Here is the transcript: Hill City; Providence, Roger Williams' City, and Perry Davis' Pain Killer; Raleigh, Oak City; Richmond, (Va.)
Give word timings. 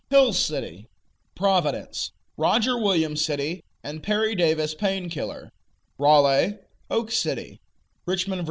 Hill 0.09 0.33
City; 0.33 0.87
Providence, 1.35 2.11
Roger 2.35 2.75
Williams' 2.75 3.23
City, 3.23 3.63
and 3.83 4.01
Perry 4.01 4.33
Davis' 4.33 4.73
Pain 4.73 5.09
Killer; 5.11 5.51
Raleigh, 5.99 6.57
Oak 6.89 7.11
City; 7.11 7.61
Richmond, 8.07 8.39
(Va.) 8.39 8.39